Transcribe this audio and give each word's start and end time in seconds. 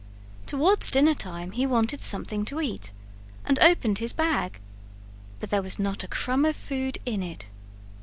Toward 0.47 0.79
dinner 0.79 1.13
time 1.13 1.51
he 1.51 1.67
wanted 1.67 1.99
something 2.01 2.43
to 2.45 2.59
eat 2.59 2.91
and 3.45 3.59
opened 3.59 3.99
his 3.99 4.13
bag. 4.13 4.59
But 5.39 5.51
there 5.51 5.61
was 5.61 5.77
not 5.77 6.03
a 6.03 6.07
crumb 6.07 6.43
of 6.43 6.55
food 6.55 6.97
in 7.05 7.21
it. 7.21 7.45